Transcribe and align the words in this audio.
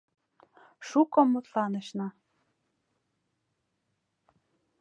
Шуко 0.87 1.21
мутланышна. 1.31 2.07